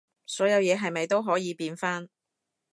[0.25, 2.09] 所有嘢係咪都可以變返